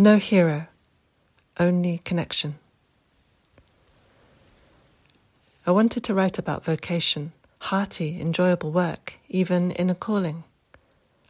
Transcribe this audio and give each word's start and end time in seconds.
No 0.00 0.16
hero, 0.16 0.66
only 1.58 1.98
connection. 1.98 2.54
I 5.66 5.72
wanted 5.72 6.02
to 6.04 6.14
write 6.14 6.38
about 6.38 6.64
vocation, 6.64 7.32
hearty, 7.60 8.18
enjoyable 8.18 8.70
work, 8.70 9.18
even 9.28 9.72
in 9.72 9.90
a 9.90 9.94
calling. 9.94 10.44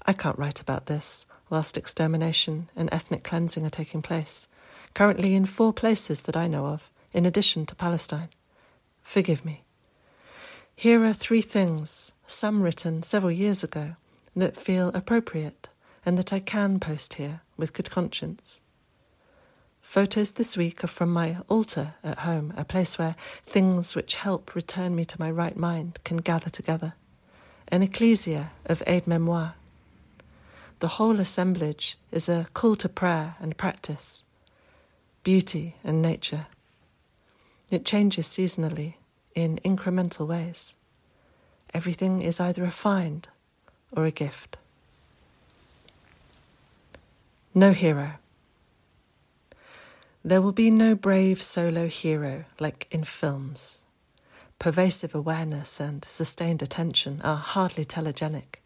I 0.07 0.13
can't 0.13 0.39
write 0.39 0.61
about 0.61 0.87
this 0.87 1.27
whilst 1.49 1.77
extermination 1.77 2.71
and 2.77 2.89
ethnic 2.93 3.25
cleansing 3.25 3.67
are 3.67 3.71
taking 3.71 4.03
place, 4.03 4.47
currently 4.95 5.35
in 5.35 5.47
four 5.47 5.73
places 5.73 6.21
that 6.21 6.37
I 6.37 6.47
know 6.47 6.67
of, 6.67 6.93
in 7.13 7.27
addition 7.27 7.67
to 7.67 7.75
Palestine. 7.75 8.29
Forgive 9.03 9.45
me. 9.45 9.65
Here 10.77 11.05
are 11.05 11.13
three 11.13 11.43
things, 11.43 12.13
some 12.25 12.63
written 12.63 13.03
several 13.03 13.33
years 13.33 13.65
ago, 13.65 13.97
that 14.37 14.57
feel 14.57 14.91
appropriate 14.91 15.70
and 16.05 16.17
that 16.19 16.33
I 16.33 16.41
can 16.41 16.81
post 16.81 17.15
here 17.15 17.41
with 17.57 17.73
good 17.73 17.91
conscience. 17.91 18.63
Photos 19.83 20.33
this 20.33 20.57
week 20.57 20.85
are 20.85 20.89
from 20.89 21.13
my 21.13 21.39
altar 21.49 21.95
at 22.05 22.21
home, 22.21 22.53
a 22.57 22.65
place 22.65 22.99
where 22.99 23.17
things 23.43 23.97
which 23.97 24.17
help 24.17 24.55
return 24.55 24.95
me 24.95 25.05
to 25.05 25.19
my 25.19 25.31
right 25.31 25.57
mind 25.57 25.99
can 26.05 26.19
gather 26.19 26.51
together. 26.51 26.95
An 27.69 27.83
ecclesia 27.83 28.51
of 28.67 28.83
aide 28.87 29.07
memoire. 29.07 29.55
The 30.81 30.89
whole 30.89 31.19
assemblage 31.19 31.97
is 32.11 32.29
a 32.29 32.47
call 32.55 32.77
to 32.77 32.89
prayer 32.89 33.37
and 33.41 33.57
practice, 33.57 34.27
beauty 35.23 35.77
and 35.83 36.01
nature. 36.01 36.47
It 37.71 37.85
changes 37.85 38.27
seasonally 38.27 38.95
in 39.35 39.59
incremental 39.65 40.27
ways. 40.27 40.77
Everything 41.73 42.23
is 42.23 42.41
either 42.41 42.65
a 42.65 42.71
find 42.71 43.29
or 43.93 44.05
a 44.05 44.11
gift. 44.11 44.57
No 47.55 47.73
hero. 47.73 48.13
There 50.25 50.41
will 50.41 50.53
be 50.53 50.71
no 50.71 50.95
brave 50.95 51.43
solo 51.43 51.89
hero 51.89 52.45
like 52.61 52.87
in 52.93 53.03
films. 53.03 53.83
Pervasive 54.61 55.17
awareness 55.17 55.81
and 55.81 56.05
sustained 56.05 56.63
attention 56.63 57.21
are 57.23 57.39
hardly 57.39 57.85
telegenic. 57.85 58.61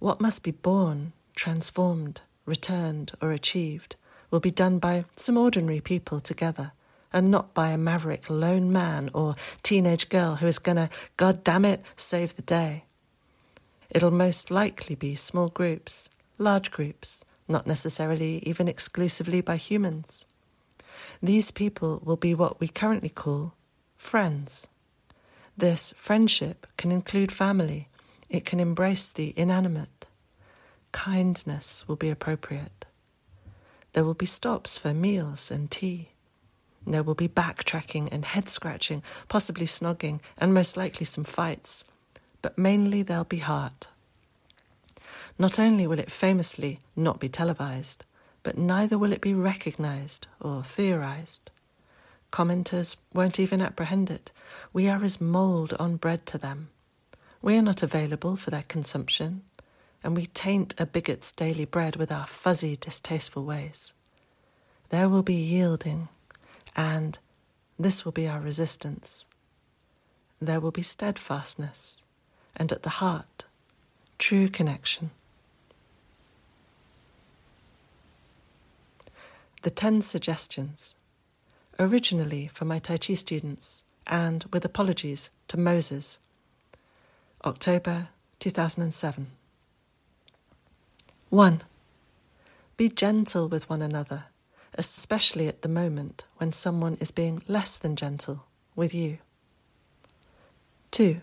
What 0.00 0.20
must 0.20 0.42
be 0.42 0.50
born, 0.50 1.12
transformed, 1.36 2.22
returned, 2.46 3.12
or 3.22 3.30
achieved 3.30 3.94
will 4.28 4.40
be 4.40 4.50
done 4.50 4.80
by 4.80 5.04
some 5.14 5.36
ordinary 5.36 5.80
people 5.80 6.18
together 6.18 6.72
and 7.12 7.30
not 7.30 7.54
by 7.54 7.68
a 7.68 7.78
maverick 7.78 8.28
lone 8.28 8.72
man 8.72 9.08
or 9.14 9.36
teenage 9.62 10.08
girl 10.08 10.36
who 10.36 10.48
is 10.48 10.58
going 10.58 10.78
to, 10.78 10.90
God 11.16 11.44
damn 11.44 11.64
it, 11.64 11.80
save 11.94 12.34
the 12.34 12.42
day. 12.42 12.86
It'll 13.88 14.10
most 14.10 14.50
likely 14.50 14.96
be 14.96 15.14
small 15.14 15.48
groups, 15.48 16.10
large 16.38 16.72
groups, 16.72 17.24
not 17.48 17.66
necessarily 17.66 18.38
even 18.38 18.68
exclusively 18.68 19.40
by 19.40 19.56
humans. 19.56 20.26
These 21.22 21.50
people 21.50 22.02
will 22.04 22.16
be 22.16 22.34
what 22.34 22.60
we 22.60 22.68
currently 22.68 23.08
call 23.08 23.54
friends. 23.96 24.68
This 25.56 25.92
friendship 25.96 26.66
can 26.76 26.90
include 26.90 27.30
family, 27.30 27.88
it 28.28 28.44
can 28.44 28.60
embrace 28.60 29.12
the 29.12 29.32
inanimate. 29.36 30.06
Kindness 30.92 31.86
will 31.86 31.96
be 31.96 32.10
appropriate. 32.10 32.86
There 33.92 34.04
will 34.04 34.14
be 34.14 34.26
stops 34.26 34.76
for 34.78 34.92
meals 34.92 35.50
and 35.50 35.70
tea. 35.70 36.10
There 36.86 37.02
will 37.02 37.14
be 37.14 37.28
backtracking 37.28 38.08
and 38.12 38.24
head 38.24 38.48
scratching, 38.48 39.02
possibly 39.28 39.66
snogging, 39.66 40.20
and 40.36 40.52
most 40.52 40.76
likely 40.76 41.06
some 41.06 41.24
fights. 41.24 41.84
But 42.42 42.58
mainly 42.58 43.02
there'll 43.02 43.24
be 43.24 43.38
heart. 43.38 43.88
Not 45.38 45.58
only 45.58 45.86
will 45.86 45.98
it 45.98 46.12
famously 46.12 46.78
not 46.94 47.18
be 47.18 47.28
televised, 47.28 48.04
but 48.44 48.56
neither 48.56 48.96
will 48.96 49.12
it 49.12 49.20
be 49.20 49.34
recognized 49.34 50.26
or 50.40 50.62
theorized. 50.62 51.50
Commenters 52.30 52.96
won't 53.12 53.40
even 53.40 53.60
apprehend 53.60 54.10
it. 54.10 54.30
We 54.72 54.88
are 54.88 55.02
as 55.02 55.20
mould 55.20 55.72
on 55.74 55.96
bread 55.96 56.24
to 56.26 56.38
them. 56.38 56.68
We 57.42 57.56
are 57.56 57.62
not 57.62 57.82
available 57.82 58.36
for 58.36 58.50
their 58.50 58.64
consumption, 58.68 59.42
and 60.04 60.16
we 60.16 60.26
taint 60.26 60.74
a 60.78 60.86
bigot's 60.86 61.32
daily 61.32 61.64
bread 61.64 61.96
with 61.96 62.12
our 62.12 62.26
fuzzy, 62.26 62.76
distasteful 62.76 63.44
ways. 63.44 63.94
There 64.90 65.08
will 65.08 65.22
be 65.22 65.34
yielding, 65.34 66.08
and 66.76 67.18
this 67.78 68.04
will 68.04 68.12
be 68.12 68.28
our 68.28 68.40
resistance. 68.40 69.26
There 70.40 70.60
will 70.60 70.70
be 70.70 70.82
steadfastness, 70.82 72.04
and 72.56 72.70
at 72.70 72.82
the 72.82 72.90
heart, 73.00 73.46
true 74.18 74.48
connection. 74.48 75.10
The 79.64 79.70
Ten 79.70 80.00
Suggestions, 80.00 80.94
originally 81.78 82.46
for 82.46 82.64
my 82.64 82.78
Tai 82.78 82.98
Chi 82.98 83.14
students, 83.14 83.84
and 84.06 84.44
with 84.52 84.64
apologies 84.64 85.30
to 85.48 85.58
Moses. 85.58 86.20
October 87.44 88.08
2007. 88.38 89.26
1. 91.30 91.62
Be 92.76 92.88
gentle 92.88 93.48
with 93.48 93.68
one 93.68 93.82
another 93.82 94.26
especially 94.76 95.48
at 95.48 95.62
the 95.62 95.68
moment 95.68 96.24
when 96.38 96.52
someone 96.52 96.96
is 97.00 97.10
being 97.10 97.42
less 97.46 97.78
than 97.78 97.96
gentle 97.96 98.44
with 98.74 98.94
you. 98.94 99.18
2. 100.90 101.20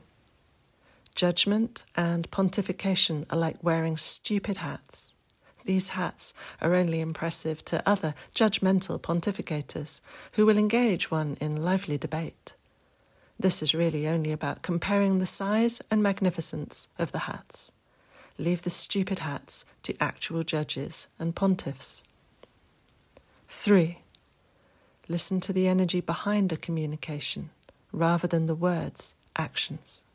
Judgment 1.16 1.84
and 1.96 2.32
pontification 2.32 3.26
are 3.32 3.38
like 3.38 3.58
wearing 3.62 3.98
stupid 3.98 4.58
hats. 4.58 5.16
These 5.66 5.90
hats 5.90 6.34
are 6.62 6.74
only 6.74 7.00
impressive 7.00 7.64
to 7.66 7.88
other 7.88 8.16
judgmental 8.34 9.00
pontificators 9.00 10.02
who 10.34 10.46
will 10.46 10.58
engage 10.58 11.12
one 11.12 11.38
in 11.40 11.64
lively 11.64 11.98
debate. 11.98 12.54
This 13.40 13.64
is 13.64 13.74
really 13.74 14.08
only 14.08 14.32
about 14.32 14.62
comparing 14.62 15.20
the 15.20 15.26
size 15.26 15.82
and 15.90 16.04
magnificence 16.04 16.90
of 17.00 17.12
the 17.12 17.20
hats. 17.20 17.72
Leave 18.38 18.64
the 18.64 18.70
stupid 18.70 19.20
hats 19.20 19.66
to 19.84 19.96
actual 20.00 20.44
judges 20.44 21.10
and 21.20 21.36
pontiffs. 21.36 22.04
3. 23.50 23.98
Listen 25.08 25.40
to 25.42 25.52
the 25.52 25.68
energy 25.68 26.02
behind 26.02 26.52
a 26.52 26.58
communication 26.58 27.50
rather 27.92 28.28
than 28.28 28.48
the 28.48 28.56
words, 28.56 29.16
actions. 29.36 30.06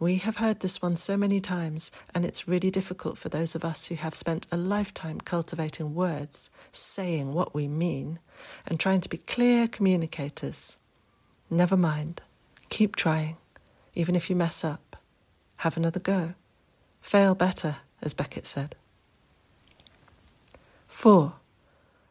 We 0.00 0.16
have 0.18 0.36
heard 0.36 0.60
this 0.60 0.80
one 0.80 0.94
so 0.94 1.16
many 1.16 1.40
times, 1.40 1.90
and 2.14 2.24
it's 2.24 2.46
really 2.46 2.70
difficult 2.70 3.18
for 3.18 3.28
those 3.28 3.56
of 3.56 3.64
us 3.64 3.86
who 3.86 3.96
have 3.96 4.14
spent 4.14 4.46
a 4.52 4.56
lifetime 4.56 5.20
cultivating 5.20 5.92
words, 5.92 6.50
saying 6.70 7.32
what 7.34 7.52
we 7.52 7.66
mean, 7.66 8.20
and 8.64 8.78
trying 8.78 9.00
to 9.00 9.08
be 9.08 9.16
clear 9.16 9.66
communicators. 9.66 10.78
Never 11.50 11.76
mind. 11.76 12.20
Keep 12.68 12.94
trying. 12.94 13.38
Even 13.94 14.14
if 14.14 14.30
you 14.30 14.36
mess 14.36 14.64
up, 14.64 14.96
have 15.58 15.76
another 15.76 15.98
go. 15.98 16.34
Fail 17.00 17.34
better, 17.34 17.78
as 18.00 18.14
Beckett 18.14 18.46
said. 18.46 18.76
4. 20.86 21.34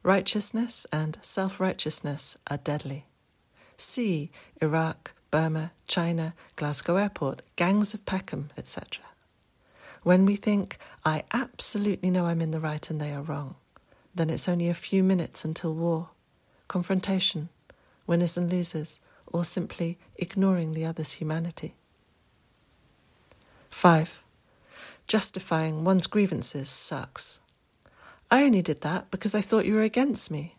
Righteousness 0.03 0.85
and 0.91 1.17
self 1.21 1.59
righteousness 1.61 2.37
are 2.49 2.57
deadly. 2.57 3.05
See 3.77 4.31
Iraq, 4.61 5.13
Burma, 5.37 5.71
China, 5.87 6.33
Glasgow 6.55 6.95
Airport, 6.95 7.43
gangs 7.55 7.93
of 7.93 8.07
Peckham, 8.07 8.49
etc. 8.57 9.03
When 10.01 10.25
we 10.25 10.35
think, 10.35 10.79
I 11.05 11.25
absolutely 11.31 12.09
know 12.09 12.25
I'm 12.25 12.41
in 12.41 12.49
the 12.49 12.59
right 12.59 12.89
and 12.89 12.99
they 12.99 13.13
are 13.13 13.21
wrong, 13.21 13.53
then 14.15 14.31
it's 14.31 14.49
only 14.49 14.67
a 14.67 14.73
few 14.73 15.03
minutes 15.03 15.45
until 15.45 15.75
war, 15.75 16.09
confrontation, 16.67 17.49
winners 18.07 18.35
and 18.35 18.51
losers, 18.51 18.99
or 19.27 19.45
simply 19.45 19.99
ignoring 20.15 20.71
the 20.71 20.85
other's 20.85 21.13
humanity. 21.13 21.75
5. 23.69 24.23
Justifying 25.05 25.83
one's 25.83 26.07
grievances 26.07 26.67
sucks. 26.67 27.39
I 28.31 28.43
only 28.43 28.63
did 28.63 28.81
that 28.81 29.11
because 29.11 29.35
I 29.35 29.41
thought 29.41 29.67
you 29.67 29.75
were 29.75 29.83
against 29.83 30.31
me. 30.31 30.55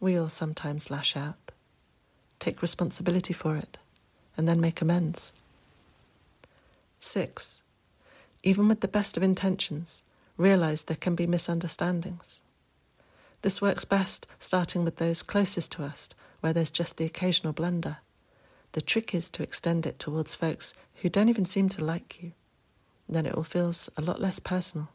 We 0.00 0.18
all 0.18 0.28
sometimes 0.28 0.90
lash 0.90 1.16
out. 1.16 1.52
Take 2.40 2.60
responsibility 2.60 3.32
for 3.32 3.56
it, 3.56 3.78
and 4.40 4.48
then 4.48 4.58
make 4.58 4.80
amends. 4.80 5.34
6. 6.98 7.62
Even 8.42 8.68
with 8.68 8.80
the 8.80 8.88
best 8.88 9.18
of 9.18 9.22
intentions, 9.22 10.02
realize 10.38 10.84
there 10.84 10.96
can 10.96 11.14
be 11.14 11.26
misunderstandings. 11.26 12.42
This 13.42 13.60
works 13.60 13.84
best 13.84 14.26
starting 14.38 14.82
with 14.82 14.96
those 14.96 15.22
closest 15.22 15.72
to 15.72 15.84
us, 15.84 16.08
where 16.40 16.54
there's 16.54 16.70
just 16.70 16.96
the 16.96 17.04
occasional 17.04 17.52
blunder. 17.52 17.98
The 18.72 18.80
trick 18.80 19.14
is 19.14 19.28
to 19.32 19.42
extend 19.42 19.84
it 19.84 19.98
towards 19.98 20.34
folks 20.34 20.72
who 21.02 21.10
don't 21.10 21.28
even 21.28 21.44
seem 21.44 21.68
to 21.68 21.84
like 21.84 22.22
you. 22.22 22.32
Then 23.10 23.26
it 23.26 23.34
all 23.34 23.42
feels 23.42 23.90
a 23.98 24.00
lot 24.00 24.22
less 24.22 24.38
personal. 24.38 24.88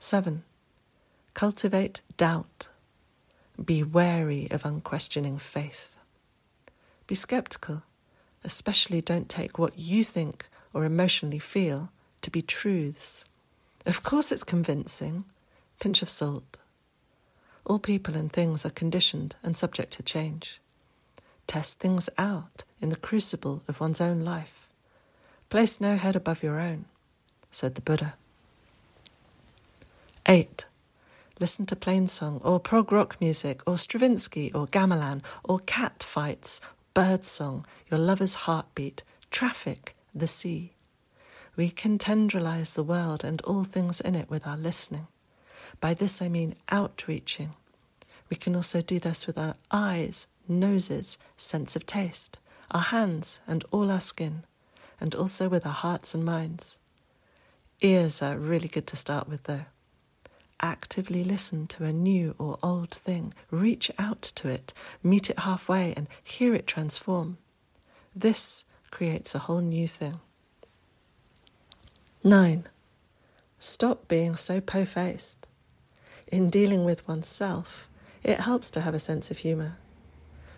7. 0.00 0.42
Cultivate 1.32 2.00
doubt. 2.16 2.70
Be 3.64 3.84
wary 3.84 4.48
of 4.50 4.64
unquestioning 4.64 5.38
faith. 5.38 6.00
Be 7.06 7.14
skeptical, 7.14 7.82
especially 8.44 9.00
don't 9.00 9.28
take 9.28 9.58
what 9.58 9.78
you 9.78 10.02
think 10.02 10.48
or 10.72 10.84
emotionally 10.84 11.38
feel 11.38 11.90
to 12.22 12.30
be 12.30 12.42
truths. 12.42 13.28
Of 13.84 14.02
course, 14.02 14.32
it's 14.32 14.44
convincing. 14.44 15.24
pinch 15.78 16.02
of 16.02 16.08
salt. 16.08 16.58
All 17.64 17.78
people 17.78 18.16
and 18.16 18.32
things 18.32 18.64
are 18.64 18.70
conditioned 18.70 19.36
and 19.42 19.56
subject 19.56 19.92
to 19.94 20.02
change. 20.02 20.60
Test 21.46 21.78
things 21.80 22.08
out 22.18 22.64
in 22.80 22.88
the 22.88 22.96
crucible 22.96 23.62
of 23.68 23.80
one's 23.80 24.00
own 24.00 24.20
life. 24.20 24.68
Place 25.48 25.80
no 25.80 25.96
head 25.96 26.16
above 26.16 26.42
your 26.42 26.58
own, 26.58 26.86
said 27.50 27.74
the 27.74 27.80
Buddha. 27.80 28.14
8. 30.26 30.66
Listen 31.38 31.66
to 31.66 31.76
plain 31.76 32.08
song 32.08 32.40
or 32.42 32.58
prog 32.58 32.90
rock 32.90 33.20
music 33.20 33.60
or 33.66 33.76
Stravinsky 33.76 34.50
or 34.52 34.66
gamelan 34.66 35.22
or 35.44 35.58
cat 35.60 36.02
fights, 36.02 36.60
bird 36.96 37.26
song, 37.26 37.66
your 37.90 38.00
lover's 38.00 38.46
heartbeat, 38.46 39.02
traffic, 39.30 39.94
the 40.14 40.26
sea. 40.26 40.72
We 41.54 41.68
can 41.68 41.98
tendrilize 41.98 42.74
the 42.74 42.82
world 42.82 43.22
and 43.22 43.42
all 43.42 43.64
things 43.64 44.00
in 44.00 44.14
it 44.14 44.30
with 44.30 44.46
our 44.46 44.56
listening. 44.56 45.06
By 45.78 45.92
this 45.92 46.22
I 46.22 46.28
mean 46.28 46.56
outreaching. 46.70 47.50
We 48.30 48.36
can 48.38 48.56
also 48.56 48.80
do 48.80 48.98
this 48.98 49.26
with 49.26 49.36
our 49.36 49.56
eyes, 49.70 50.28
noses, 50.48 51.18
sense 51.36 51.76
of 51.76 51.84
taste, 51.84 52.38
our 52.70 52.80
hands, 52.80 53.42
and 53.46 53.62
all 53.70 53.90
our 53.90 54.00
skin, 54.00 54.44
and 54.98 55.14
also 55.14 55.50
with 55.50 55.66
our 55.66 55.74
hearts 55.74 56.14
and 56.14 56.24
minds. 56.24 56.78
Ears 57.82 58.22
are 58.22 58.38
really 58.38 58.68
good 58.68 58.86
to 58.86 58.96
start 58.96 59.28
with, 59.28 59.42
though 59.42 59.66
actively 60.60 61.24
listen 61.24 61.66
to 61.68 61.84
a 61.84 61.92
new 61.92 62.34
or 62.38 62.58
old 62.62 62.90
thing, 62.90 63.34
reach 63.50 63.90
out 63.98 64.22
to 64.22 64.48
it, 64.48 64.72
meet 65.02 65.30
it 65.30 65.40
halfway, 65.40 65.92
and 65.94 66.08
hear 66.22 66.54
it 66.54 66.66
transform. 66.66 67.38
This 68.14 68.64
creates 68.90 69.34
a 69.34 69.40
whole 69.40 69.60
new 69.60 69.86
thing. 69.86 70.20
9. 72.24 72.64
Stop 73.58 74.08
being 74.08 74.36
so 74.36 74.60
po 74.60 74.84
faced. 74.84 75.46
In 76.26 76.50
dealing 76.50 76.84
with 76.84 77.06
oneself, 77.06 77.88
it 78.22 78.40
helps 78.40 78.70
to 78.72 78.80
have 78.80 78.94
a 78.94 78.98
sense 78.98 79.30
of 79.30 79.38
humour. 79.38 79.76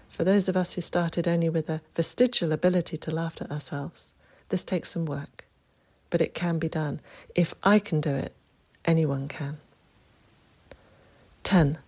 For 0.08 0.24
those 0.24 0.48
of 0.48 0.56
us 0.56 0.74
who 0.74 0.80
started 0.80 1.28
only 1.28 1.50
with 1.50 1.68
a 1.68 1.82
vestigial 1.94 2.52
ability 2.52 2.96
to 2.96 3.14
laugh 3.14 3.36
at 3.40 3.50
ourselves, 3.50 4.14
this 4.48 4.64
takes 4.64 4.90
some 4.90 5.04
work. 5.04 5.46
But 6.10 6.22
it 6.22 6.32
can 6.32 6.58
be 6.58 6.68
done. 6.68 7.00
If 7.34 7.52
I 7.62 7.78
can 7.78 8.00
do 8.00 8.14
it, 8.14 8.34
anyone 8.84 9.28
can. 9.28 9.58
10. 11.48 11.78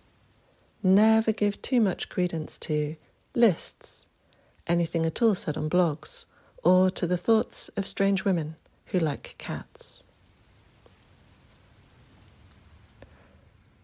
Never 0.81 1.31
give 1.31 1.61
too 1.61 1.79
much 1.79 2.09
credence 2.09 2.57
to 2.57 2.95
lists, 3.35 4.09
anything 4.65 5.05
at 5.05 5.21
all 5.21 5.35
said 5.35 5.55
on 5.55 5.69
blogs, 5.69 6.25
or 6.63 6.89
to 6.89 7.05
the 7.05 7.15
thoughts 7.15 7.69
of 7.77 7.85
strange 7.85 8.25
women 8.25 8.55
who 8.87 8.97
like 8.97 9.35
cats. 9.37 10.03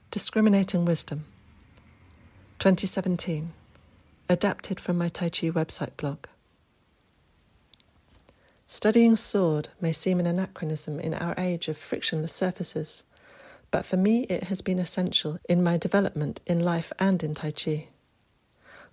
Discriminating 0.10 0.84
Wisdom 0.84 1.26
2017 2.58 3.54
Adapted 4.28 4.80
from 4.80 4.98
my 4.98 5.10
Tai 5.10 5.30
Chi 5.30 5.52
website 5.52 5.96
blog. 5.96 6.26
Studying 8.66 9.16
sword 9.16 9.70
may 9.80 9.92
seem 9.92 10.20
an 10.20 10.26
anachronism 10.26 11.00
in 11.00 11.14
our 11.14 11.36
age 11.38 11.68
of 11.68 11.78
frictionless 11.78 12.34
surfaces 12.34 13.04
but 13.72 13.86
for 13.86 13.98
me 13.98 14.24
it 14.24 14.46
has 14.46 14.62
been 14.62 14.80
essential 14.80 15.40
in 15.50 15.64
my 15.64 15.78
development 15.78 16.42
in 16.46 16.60
life 16.60 16.92
and 17.00 17.24
in 17.24 17.34
Tai 17.34 17.52
Chi. 17.52 17.88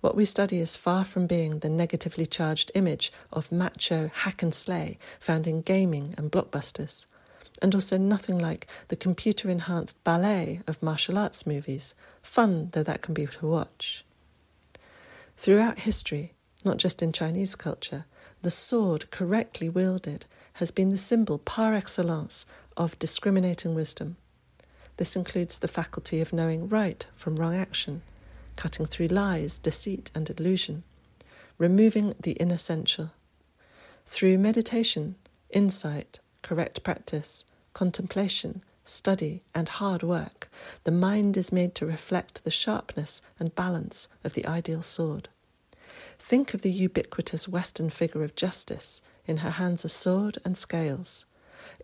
What 0.01 0.15
we 0.15 0.25
study 0.25 0.59
is 0.59 0.75
far 0.75 1.03
from 1.03 1.25
being 1.25 1.59
the 1.59 1.69
negatively 1.69 2.25
charged 2.25 2.71
image 2.75 3.11
of 3.33 3.51
macho 3.51 4.11
hack 4.13 4.43
and 4.43 4.53
slay 4.53 4.99
found 5.19 5.47
in 5.47 5.61
gaming 5.61 6.13
and 6.17 6.31
blockbusters, 6.31 7.07
and 7.61 7.73
also 7.73 7.97
nothing 7.97 8.37
like 8.37 8.67
the 8.89 8.95
computer 8.95 9.49
enhanced 9.49 10.03
ballet 10.03 10.61
of 10.67 10.83
martial 10.83 11.17
arts 11.17 11.47
movies, 11.47 11.95
fun 12.21 12.69
though 12.73 12.83
that 12.83 13.01
can 13.01 13.13
be 13.13 13.25
to 13.25 13.47
watch. 13.47 14.05
Throughout 15.37 15.79
history, 15.79 16.33
not 16.63 16.77
just 16.77 17.01
in 17.01 17.11
Chinese 17.11 17.55
culture, 17.55 18.05
the 18.41 18.51
sword 18.51 19.09
correctly 19.09 19.69
wielded 19.69 20.25
has 20.53 20.71
been 20.71 20.89
the 20.89 20.97
symbol 20.97 21.37
par 21.37 21.73
excellence 21.73 22.45
of 22.77 22.99
discriminating 22.99 23.73
wisdom 23.73 24.17
this 24.97 25.15
includes 25.15 25.59
the 25.59 25.67
faculty 25.67 26.21
of 26.21 26.33
knowing 26.33 26.67
right 26.67 27.05
from 27.15 27.35
wrong 27.35 27.55
action, 27.55 28.01
cutting 28.55 28.85
through 28.85 29.07
lies, 29.07 29.59
deceit, 29.59 30.11
and 30.15 30.29
illusion, 30.29 30.83
removing 31.57 32.13
the 32.19 32.39
inessential. 32.39 33.11
Through 34.05 34.37
meditation, 34.37 35.15
insight, 35.49 36.19
correct 36.41 36.83
practice, 36.83 37.45
contemplation, 37.73 38.61
study, 38.83 39.41
and 39.53 39.67
hard 39.67 40.03
work, 40.03 40.47
the 40.83 40.91
mind 40.91 41.35
is 41.35 41.51
made 41.51 41.75
to 41.75 41.85
reflect 41.85 42.43
the 42.43 42.51
sharpness 42.51 43.21
and 43.39 43.55
balance 43.55 44.07
of 44.23 44.33
the 44.33 44.45
ideal 44.45 44.81
sword. 44.81 45.27
Think 46.17 46.53
of 46.53 46.61
the 46.61 46.71
ubiquitous 46.71 47.47
Western 47.47 47.89
figure 47.89 48.23
of 48.23 48.35
justice 48.35 49.01
in 49.25 49.37
her 49.37 49.51
hands 49.51 49.83
a 49.83 49.89
sword 49.89 50.37
and 50.45 50.55
scales, 50.55 51.25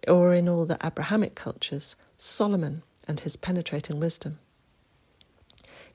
or 0.08 0.34
in 0.34 0.48
all 0.48 0.66
the 0.66 0.78
Abrahamic 0.84 1.36
cultures, 1.36 1.96
Solomon 2.18 2.84
and 3.08 3.22
his 3.22 3.36
penetrating 3.36 4.00
wisdom. 4.00 4.40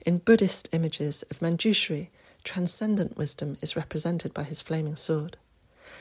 In 0.05 0.19
Buddhist 0.19 0.69
images 0.71 1.23
of 1.23 1.39
Manjushri, 1.39 2.09
transcendent 2.43 3.17
wisdom 3.17 3.57
is 3.61 3.75
represented 3.75 4.33
by 4.33 4.43
his 4.43 4.61
flaming 4.61 4.95
sword. 4.95 5.37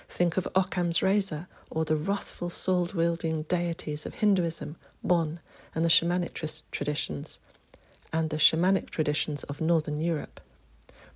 Think 0.08 0.36
of 0.36 0.46
Occam's 0.54 1.02
razor 1.02 1.48
or 1.70 1.84
the 1.84 1.96
wrathful 1.96 2.48
sword 2.48 2.92
wielding 2.92 3.42
deities 3.42 4.06
of 4.06 4.14
Hinduism, 4.14 4.76
Bon, 5.02 5.40
and 5.74 5.84
the 5.84 5.88
shamanic 5.88 6.34
tr- 6.34 6.46
traditions, 6.70 7.40
and 8.12 8.30
the 8.30 8.36
shamanic 8.36 8.90
traditions 8.90 9.42
of 9.44 9.60
Northern 9.60 10.00
Europe. 10.00 10.40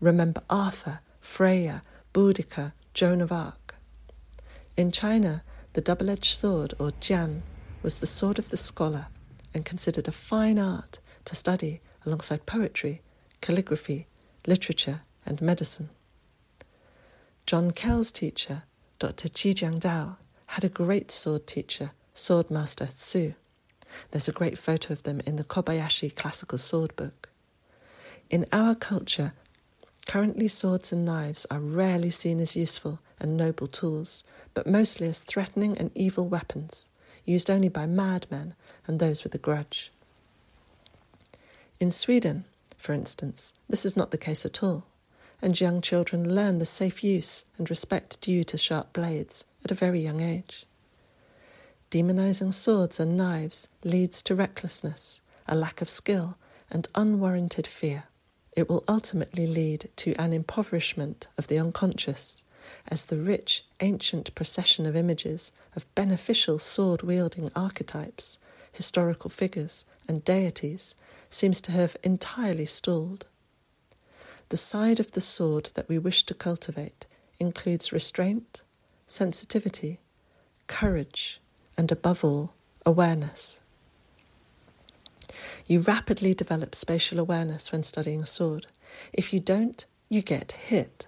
Remember 0.00 0.42
Arthur, 0.50 1.00
Freya, 1.20 1.82
Boudica, 2.12 2.72
Joan 2.92 3.20
of 3.20 3.30
Arc. 3.30 3.76
In 4.76 4.90
China, 4.90 5.44
the 5.74 5.80
double 5.80 6.10
edged 6.10 6.34
sword, 6.34 6.74
or 6.78 6.90
jian, 7.00 7.42
was 7.82 8.00
the 8.00 8.06
sword 8.06 8.38
of 8.38 8.50
the 8.50 8.56
scholar 8.56 9.06
and 9.54 9.64
considered 9.64 10.08
a 10.08 10.12
fine 10.12 10.58
art 10.58 11.00
to 11.24 11.36
study 11.36 11.80
alongside 12.06 12.46
poetry, 12.46 13.02
calligraphy, 13.40 14.06
literature, 14.46 15.02
and 15.26 15.42
medicine. 15.42 15.90
John 17.46 17.70
Kell's 17.70 18.12
teacher, 18.12 18.62
Dr. 18.98 19.28
Jiang 19.28 19.80
Dao, 19.80 20.16
had 20.48 20.64
a 20.64 20.68
great 20.68 21.10
sword 21.10 21.46
teacher, 21.46 21.92
swordmaster 22.14 22.88
Tsu. 22.88 23.34
There's 24.10 24.28
a 24.28 24.32
great 24.32 24.58
photo 24.58 24.92
of 24.92 25.02
them 25.02 25.20
in 25.26 25.36
the 25.36 25.44
Kobayashi 25.44 26.14
Classical 26.14 26.58
Sword 26.58 26.94
Book. 26.96 27.28
In 28.28 28.46
our 28.52 28.74
culture, 28.74 29.32
currently 30.06 30.48
swords 30.48 30.92
and 30.92 31.04
knives 31.04 31.46
are 31.50 31.60
rarely 31.60 32.10
seen 32.10 32.40
as 32.40 32.56
useful 32.56 33.00
and 33.18 33.36
noble 33.36 33.66
tools, 33.66 34.24
but 34.54 34.66
mostly 34.66 35.08
as 35.08 35.22
threatening 35.24 35.76
and 35.76 35.90
evil 35.94 36.26
weapons, 36.28 36.90
used 37.30 37.50
only 37.50 37.68
by 37.68 37.86
madmen 37.86 38.54
and 38.86 38.98
those 38.98 39.22
with 39.22 39.34
a 39.34 39.38
grudge. 39.38 39.90
In 41.78 41.90
Sweden, 41.90 42.44
for 42.76 42.92
instance, 42.92 43.54
this 43.68 43.86
is 43.86 43.96
not 43.96 44.10
the 44.10 44.18
case 44.18 44.44
at 44.44 44.62
all, 44.62 44.86
and 45.40 45.60
young 45.60 45.80
children 45.80 46.34
learn 46.34 46.58
the 46.58 46.66
safe 46.66 47.02
use 47.02 47.46
and 47.56 47.70
respect 47.70 48.20
due 48.20 48.44
to 48.44 48.58
sharp 48.58 48.92
blades 48.92 49.44
at 49.64 49.70
a 49.70 49.74
very 49.74 50.00
young 50.00 50.20
age. 50.20 50.66
Demonizing 51.90 52.52
swords 52.52 53.00
and 53.00 53.16
knives 53.16 53.68
leads 53.82 54.22
to 54.22 54.34
recklessness, 54.34 55.22
a 55.48 55.56
lack 55.56 55.80
of 55.80 55.88
skill, 55.88 56.36
and 56.70 56.88
unwarranted 56.94 57.66
fear. 57.66 58.04
It 58.56 58.68
will 58.68 58.84
ultimately 58.86 59.46
lead 59.46 59.88
to 59.96 60.14
an 60.14 60.32
impoverishment 60.32 61.28
of 61.38 61.48
the 61.48 61.58
unconscious, 61.58 62.44
as 62.88 63.06
the 63.06 63.16
rich, 63.16 63.64
ancient 63.80 64.34
procession 64.34 64.86
of 64.86 64.96
images 64.96 65.52
of 65.76 65.92
beneficial 65.94 66.58
sword 66.58 67.02
wielding 67.02 67.50
archetypes 67.54 68.38
historical 68.72 69.30
figures, 69.30 69.84
and 70.08 70.24
deities 70.24 70.94
seems 71.28 71.60
to 71.62 71.72
have 71.72 71.96
entirely 72.02 72.66
stalled. 72.66 73.26
The 74.48 74.56
side 74.56 75.00
of 75.00 75.12
the 75.12 75.20
sword 75.20 75.70
that 75.74 75.88
we 75.88 75.98
wish 75.98 76.24
to 76.24 76.34
cultivate 76.34 77.06
includes 77.38 77.92
restraint, 77.92 78.62
sensitivity, 79.06 79.98
courage, 80.66 81.40
and 81.76 81.90
above 81.90 82.24
all, 82.24 82.52
awareness. 82.84 83.60
You 85.66 85.80
rapidly 85.80 86.34
develop 86.34 86.74
spatial 86.74 87.18
awareness 87.18 87.70
when 87.70 87.82
studying 87.82 88.22
a 88.22 88.26
sword. 88.26 88.66
If 89.12 89.32
you 89.32 89.40
don't, 89.40 89.86
you 90.08 90.22
get 90.22 90.52
hit. 90.52 91.06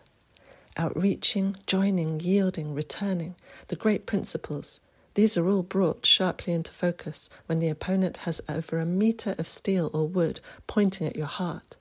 Outreaching, 0.77 1.57
joining, 1.67 2.21
yielding, 2.21 2.75
returning, 2.75 3.35
the 3.69 3.77
great 3.77 4.07
principles 4.07 4.81
these 5.15 5.37
are 5.37 5.47
all 5.47 5.63
brought 5.63 6.07
sharply 6.07 6.55
into 6.55 6.73
focus 6.73 7.29
when 7.47 7.59
the 7.59 7.69
opponent 7.69 8.19
has 8.19 8.41
over 8.49 8.79
a 8.79 8.87
metre 8.87 9.35
of 9.39 9.47
steel 9.47 9.91
or 9.93 10.09
wood 10.09 10.41
pointing 10.67 11.07
at 11.07 11.17
your 11.17 11.27
heart, 11.27 11.77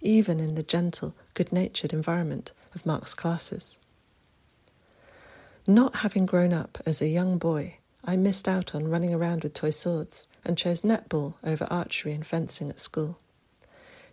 even 0.00 0.40
in 0.40 0.54
the 0.54 0.62
gentle, 0.62 1.14
good 1.34 1.52
natured 1.52 1.92
environment 1.92 2.52
of 2.74 2.86
Mark's 2.86 3.14
classes. 3.14 3.78
Not 5.66 5.96
having 5.96 6.24
grown 6.24 6.54
up 6.54 6.78
as 6.86 7.02
a 7.02 7.08
young 7.08 7.36
boy 7.36 7.76
I 8.02 8.16
missed 8.16 8.48
out 8.48 8.74
on 8.74 8.88
running 8.88 9.12
around 9.12 9.42
with 9.42 9.52
toy 9.52 9.70
swords 9.70 10.26
and 10.42 10.56
chose 10.56 10.80
netball 10.80 11.34
over 11.44 11.66
archery 11.70 12.14
and 12.14 12.26
fencing 12.26 12.70
at 12.70 12.78
school. 12.78 13.18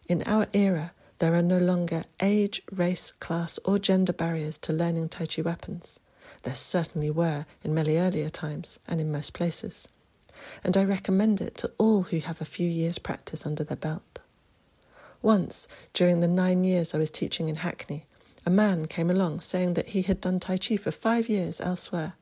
In 0.10 0.24
our 0.24 0.48
era, 0.51 0.91
there 1.19 1.33
are 1.33 1.41
no 1.41 1.57
longer 1.57 2.03
age, 2.21 2.62
race, 2.71 3.12
class, 3.12 3.59
or 3.65 3.79
gender 3.79 4.13
barriers 4.13 4.57
to 4.59 4.74
learning 4.74 5.09
Tai 5.09 5.25
Chi 5.25 5.41
weapons. 5.41 6.00
There 6.43 6.55
certainly 6.55 7.09
were 7.09 7.45
in 7.63 7.74
many 7.74 7.97
earlier 7.97 8.29
times 8.29 8.79
and 8.88 9.01
in 9.01 9.12
most 9.12 9.33
places. 9.33 9.89
And 10.63 10.77
I 10.77 10.83
recommend 10.83 11.41
it 11.41 11.57
to 11.57 11.71
all 11.77 12.03
who 12.03 12.19
have 12.19 12.39
a 12.39 12.45
few 12.45 12.69
years' 12.69 13.00
practice 13.00 13.45
under 13.45 13.63
their 13.63 13.77
belt. 13.77 14.19
Once, 15.21 15.67
during 15.93 16.19
the 16.19 16.27
nine 16.27 16.63
years 16.63 16.93
I 16.93 17.00
was 17.00 17.09
teaching 17.09 17.50
in 17.50 17.57
Hackney, 17.57 18.05
a 18.45 18.51
man 18.51 18.86
came 18.86 19.09
along 19.09 19.41
saying 19.41 19.74
that 19.74 19.88
he 19.88 20.03
had 20.03 20.21
done 20.21 20.39
Tai 20.39 20.57
Chi 20.57 20.77
for 20.77 20.91
five 20.91 21.27
years 21.27 21.59
elsewhere 21.59 22.13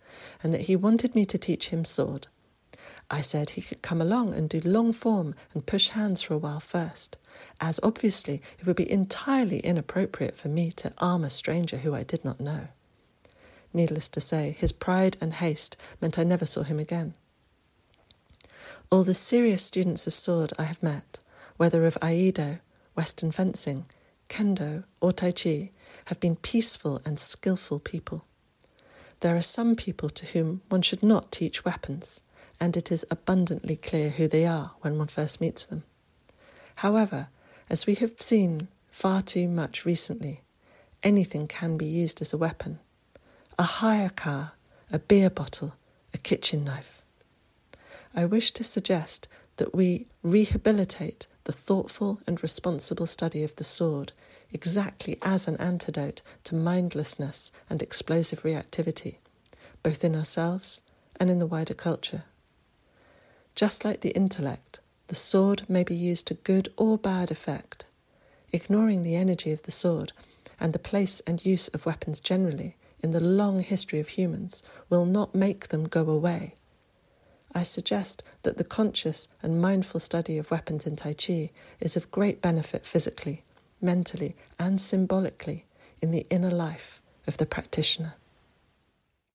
and 0.41 0.53
that 0.53 0.61
he 0.61 0.75
wanted 0.75 1.13
me 1.13 1.25
to 1.25 1.37
teach 1.37 1.69
him 1.69 1.83
sword. 1.83 2.27
I 3.09 3.21
said 3.21 3.51
he 3.51 3.61
could 3.61 3.81
come 3.81 4.01
along 4.01 4.33
and 4.33 4.49
do 4.49 4.61
long 4.61 4.91
form 4.91 5.35
and 5.53 5.65
push 5.65 5.89
hands 5.89 6.23
for 6.23 6.33
a 6.33 6.39
while 6.39 6.59
first, 6.59 7.17
as 7.61 7.79
obviously 7.83 8.41
it 8.59 8.65
would 8.65 8.75
be 8.75 8.91
entirely 8.91 9.59
inappropriate 9.59 10.35
for 10.35 10.47
me 10.47 10.71
to 10.71 10.93
arm 10.97 11.23
a 11.23 11.29
stranger 11.29 11.77
who 11.77 11.93
I 11.93 12.03
did 12.03 12.25
not 12.25 12.39
know. 12.39 12.67
Needless 13.73 14.09
to 14.09 14.21
say, 14.21 14.55
his 14.57 14.71
pride 14.71 15.17
and 15.21 15.33
haste 15.33 15.77
meant 16.01 16.17
I 16.17 16.23
never 16.23 16.45
saw 16.45 16.63
him 16.63 16.79
again. 16.79 17.13
All 18.89 19.03
the 19.03 19.13
serious 19.13 19.63
students 19.63 20.07
of 20.07 20.13
sword 20.13 20.53
I 20.57 20.63
have 20.63 20.81
met, 20.81 21.19
whether 21.57 21.85
of 21.85 21.97
Iaido, 22.01 22.59
Western 22.95 23.31
fencing, 23.31 23.85
Kendo, 24.29 24.85
or 25.01 25.11
Tai 25.11 25.31
Chi, 25.31 25.71
have 26.05 26.19
been 26.19 26.35
peaceful 26.35 27.01
and 27.05 27.19
skilful 27.19 27.79
people. 27.79 28.25
There 29.19 29.35
are 29.35 29.41
some 29.41 29.75
people 29.75 30.09
to 30.09 30.25
whom 30.27 30.61
one 30.69 30.81
should 30.81 31.03
not 31.03 31.31
teach 31.31 31.65
weapons, 31.65 32.21
and 32.59 32.77
it 32.77 32.91
is 32.91 33.05
abundantly 33.11 33.75
clear 33.75 34.09
who 34.09 34.27
they 34.27 34.45
are 34.45 34.71
when 34.81 34.97
one 34.97 35.07
first 35.07 35.41
meets 35.41 35.65
them. 35.65 35.83
However, 36.77 37.27
as 37.69 37.85
we 37.85 37.95
have 37.95 38.21
seen 38.21 38.67
far 38.89 39.21
too 39.21 39.47
much 39.47 39.85
recently, 39.85 40.41
anything 41.03 41.47
can 41.47 41.77
be 41.77 41.85
used 41.85 42.21
as 42.21 42.33
a 42.33 42.37
weapon 42.37 42.79
a 43.57 43.63
hire 43.63 44.09
car, 44.09 44.51
a 44.91 44.99
beer 44.99 45.29
bottle, 45.29 45.75
a 46.13 46.17
kitchen 46.17 46.65
knife. 46.65 47.01
I 48.13 48.25
wish 48.25 48.51
to 48.51 48.65
suggest 48.65 49.29
that 49.57 49.73
we 49.73 50.07
rehabilitate 50.23 51.27
the 51.45 51.53
thoughtful 51.53 52.19
and 52.27 52.41
responsible 52.43 53.07
study 53.07 53.43
of 53.43 53.55
the 53.55 53.63
sword 53.63 54.11
exactly 54.51 55.17
as 55.21 55.47
an 55.47 55.57
antidote 55.57 56.21
to 56.43 56.55
mindlessness 56.55 57.51
and 57.69 57.81
explosive 57.81 58.43
reactivity, 58.43 59.17
both 59.83 60.03
in 60.03 60.15
ourselves 60.15 60.81
and 61.19 61.29
in 61.29 61.39
the 61.39 61.47
wider 61.47 61.73
culture. 61.73 62.23
Just 63.55 63.85
like 63.85 64.01
the 64.01 64.09
intellect, 64.09 64.81
the 65.07 65.15
sword 65.15 65.63
may 65.69 65.83
be 65.83 65.95
used 65.95 66.27
to 66.27 66.33
good 66.33 66.69
or 66.75 66.97
bad 66.97 67.31
effect. 67.31 67.85
Ignoring 68.51 69.01
the 69.01 69.15
energy 69.15 69.51
of 69.53 69.63
the 69.63 69.71
sword 69.71 70.11
and 70.59 70.73
the 70.73 70.79
place 70.79 71.21
and 71.21 71.45
use 71.45 71.69
of 71.69 71.85
weapons 71.85 72.19
generally 72.19 72.75
in 72.99 73.11
the 73.11 73.23
long 73.23 73.61
history 73.61 73.99
of 73.99 74.09
humans 74.09 74.61
will 74.89 75.05
not 75.05 75.33
make 75.33 75.69
them 75.69 75.87
go 75.87 76.09
away. 76.09 76.53
I 77.53 77.63
suggest 77.63 78.23
that 78.43 78.57
the 78.57 78.65
conscious 78.65 79.29
and 79.41 79.61
mindful 79.61 80.01
study 80.01 80.37
of 80.37 80.51
weapons 80.51 80.85
in 80.85 80.97
Tai 80.97 81.13
Chi 81.13 81.51
is 81.79 81.95
of 81.95 82.11
great 82.11 82.41
benefit 82.41 82.85
physically, 82.85 83.43
mentally, 83.79 84.35
and 84.59 84.81
symbolically 84.81 85.65
in 86.01 86.11
the 86.11 86.27
inner 86.29 86.51
life 86.51 87.01
of 87.25 87.37
the 87.37 87.45
practitioner. 87.45 88.15